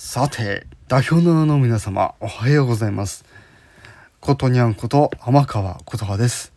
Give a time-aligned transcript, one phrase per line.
[0.00, 3.24] さて、代表のの皆様、おはようございます。
[4.20, 6.52] ことにゃんこと天川琴葉です。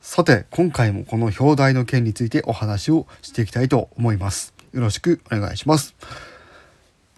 [0.00, 4.52] さて、今回もこの表題の件についてお話をしていきたいと思います。
[4.72, 5.94] よろしくお願いします。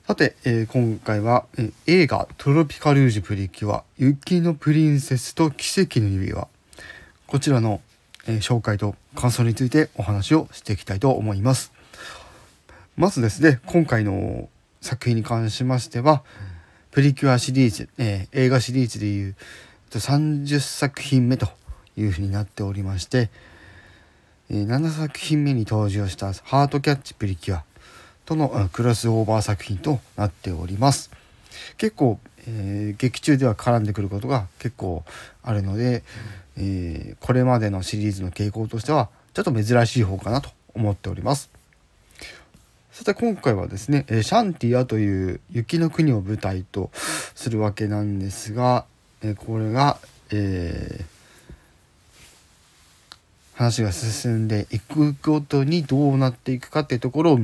[0.07, 6.47] さて、えー今回は、えー映画トロピカルージュプリキュア雪のプリンセスと奇跡の指輪
[7.27, 7.81] こちらの、
[8.27, 11.73] えー紹介と感想についてお話をしていきたいと思います。
[12.97, 14.51] まずですね、今回の
[14.81, 16.23] 作品に関しましては、
[16.91, 19.37] プリキュアシリーズ、えー映画シリーズでいう
[19.91, 21.49] と30作品目と
[21.97, 23.31] いうふうになっておりまして、
[24.51, 27.65] えー7作品目に登場したハートキャッチプリキュア
[28.25, 31.11] とのクロスオーバー作品となっております。
[31.77, 35.05] 結構、えー劇中では絡んでくることが結構
[35.43, 36.03] あるので、
[36.57, 41.58] えーこれまでのシリーズの傾向としてはちょっと珍しい方かなと思っております。
[42.99, 46.91] さて今回はですね、えシャンティアという雪の国を舞台と
[47.37, 48.87] するわけなんですが、
[49.23, 49.99] えこれが、
[50.33, 51.05] え
[53.55, 57.39] 話が進んでいくごとにどうなっていくかっていうところを、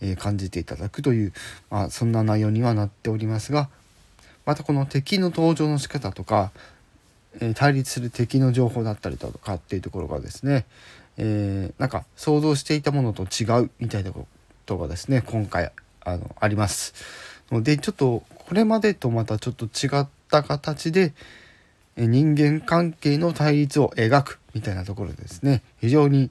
[0.00, 1.32] え感じていただくという、
[1.70, 3.68] まあ、そんな内容にはなっておりますが
[4.46, 6.50] またこの敵の登場の仕方とか、
[7.38, 10.66] え対立する敵の情報だったりだとかっていうところがですね、
[11.18, 14.26] えーなんか想像していたものと違うみたいなこ
[14.68, 15.72] とがですね今回
[16.04, 16.94] あのあります
[17.50, 21.14] のでちょっとこれまでとまたちょっと違った形で
[21.96, 26.30] 人間関係の対立を描くみたいなところでですね非常に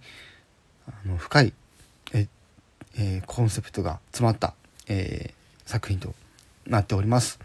[0.88, 1.53] あの深い
[2.13, 2.27] え、
[2.97, 4.53] えーコンセプトが詰まった、
[4.88, 6.15] えー作品と
[6.65, 7.39] なっております。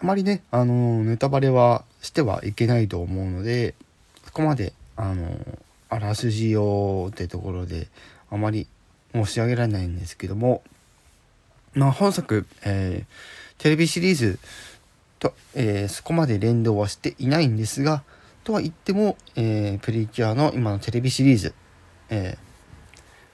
[0.00, 3.74] あまりね、あのネタバレはしてはいけないと思うので
[4.24, 5.55] そこまであの
[5.88, 7.88] あらすじをってところで
[8.30, 8.66] あまり
[9.12, 10.62] 申し上げられないんですけども、
[11.74, 14.38] まあ、本作、えーテレビシリーズ
[15.18, 18.02] と、えーそこまで連動はしていないんですが
[18.44, 21.54] とは言っても、えープリキュアの今のテレビシリーズ、
[22.10, 22.36] え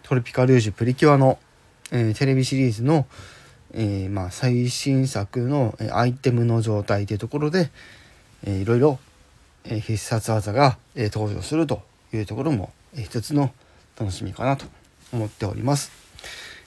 [0.04, 1.38] トロピカルージュプリキュアの、
[1.90, 3.06] えテレビシリーズの、
[3.74, 7.70] えまあ、最新作のえアイテムの状態というところで、
[8.44, 8.98] えーいろいろ、
[9.64, 11.82] え必殺技が、え登場すると。
[12.16, 13.52] いうところも、えー一つの
[13.98, 14.64] 楽しみかなと
[15.12, 15.90] 思っております。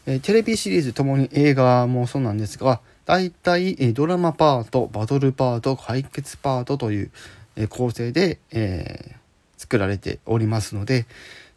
[0.06, 7.11] えーテレビシリーズともに映画もそうなんですが大体、えードラマパートバトルパート解決パートという、
[7.56, 9.16] え構成で、え
[9.57, 11.06] 作られておりますので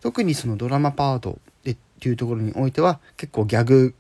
[0.01, 3.95] 特にそのドラマパートでっていうところにおいては結構ギャグ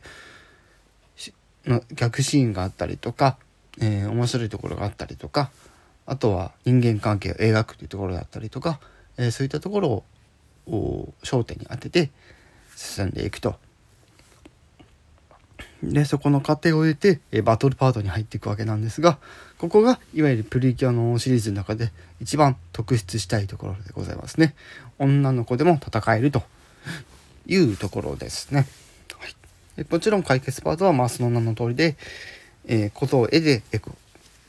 [1.67, 3.37] のギャグシーンがあったりとか、
[3.81, 5.51] えー面白いところがあったりとか
[6.07, 8.81] あとは人間関係を描くというところだったりとか、
[9.19, 10.05] えそういったところ
[10.67, 12.11] を焦点に当てて
[12.77, 13.57] 進んでいくと。
[15.83, 19.19] でそこの過程を経て、えバトルパートに入っていくわけなんですが
[19.59, 24.55] ここがいわゆるプリキュアのシリーズの中で一番特筆したいところでございますね。
[24.99, 26.43] 女の子でも戦えると
[27.47, 28.67] いうところですね。
[29.19, 29.27] は
[29.83, 31.97] い、もちろん解決パートはまあその名の通りで、
[32.67, 33.93] えーことを絵でえこ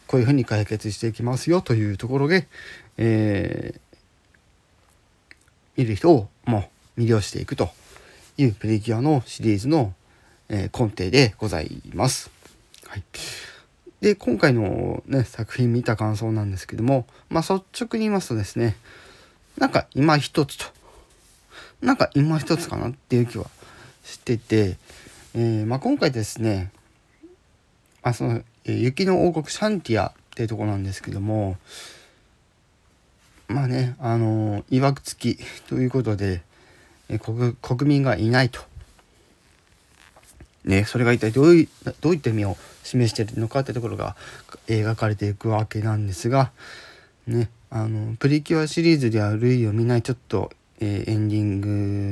[0.07, 2.47] こういうふうに解決していきますよというところで、
[2.97, 3.88] えー
[5.79, 7.69] 見る人をもう魅了していくと
[8.37, 9.93] いうプリキュアのシリーズの、
[10.49, 12.29] えー根底でございます。
[12.85, 13.03] はい、
[14.01, 18.75] で今回の、ね、作品見た感想なんですけども、まあ、率直に言いますとですね
[19.57, 20.65] なんか今一つと
[21.81, 23.45] なんか今一つかなっていう気は
[24.03, 24.75] してて、
[25.33, 26.73] えーまあ、今回ですね、
[28.03, 31.55] まあ、その、えー雪の王国シャンティアっていうところなんですけども
[33.49, 35.37] まあねあのいわくつき
[35.67, 36.41] ということで、
[37.09, 38.61] え国国民がいないと。
[40.65, 41.67] ね、それが一体どうい
[41.99, 44.15] どういった意味を示しているのかってところが
[44.67, 46.51] 描かれていくわけなんですが、
[47.25, 51.61] ね、あのプリキュアシリーズでは類を見ないちょっと、えーエンディン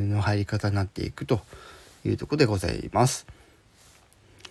[0.10, 1.42] グの入り方になっていくと
[2.04, 3.28] いうとこでございます。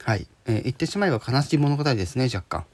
[0.05, 2.64] はい、えー言ってしまえば悲しい物語ですね若干。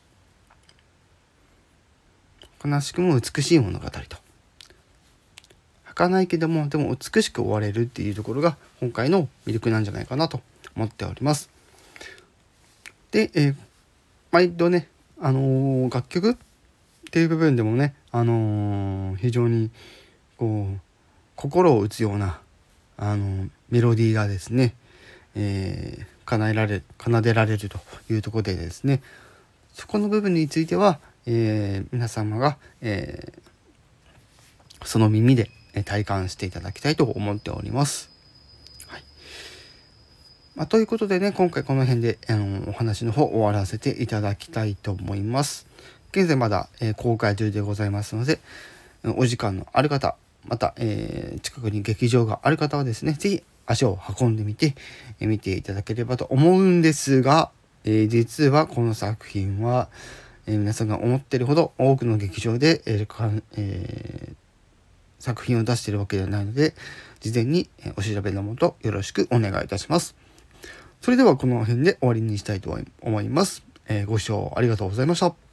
[2.65, 4.01] 悲しくも美しい物語と。
[5.85, 10.41] 儚いけどもでも美しく終われるっていうところが今回の魅力なんじゃないかなと
[10.75, 11.51] 思っております。
[13.11, 13.55] で、えー
[14.31, 14.89] 毎度ね、
[15.21, 16.37] あのー楽曲っ
[17.11, 19.71] ていう部分でもね、あのー非常に
[20.39, 20.81] こう
[21.37, 22.41] 心を打つような、
[22.97, 24.75] あのメロディーがですね、
[25.35, 27.79] えー叶えられ奏でられると
[28.09, 29.03] いうとこでですね
[29.75, 33.43] そこの部分については、えー皆様が、えー
[34.85, 35.49] その耳で
[35.85, 38.11] 体感していただきたいと思っております。
[40.55, 45.67] まあ、ということでね、今回この辺で、あのお話の方終わらせていただきたいと思います。
[46.11, 48.39] 現在まだ、えー、公開中でございますので、
[49.17, 50.15] お時間のある方、
[50.47, 54.75] また、えー、近くに劇場がある方はですね、是非足を運んでみて、
[55.21, 57.51] え、見ていただければと思うんですが、
[57.85, 59.89] え、実はこの作品は、
[60.47, 63.07] え皆さんが思ってるほど多くの劇場で、え
[63.57, 64.33] え
[65.19, 66.75] 作品を出しているわけではないので、
[67.21, 70.17] 事前にお調べのもとよろしくお願いいたします。
[71.01, 73.63] それではこの辺で終わりにしたいと思います。
[73.87, 75.52] えご視聴ありがとうございました。